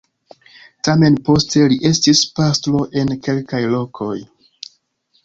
[0.87, 4.17] Tamen poste li estis pastro en kelkaj lokoj.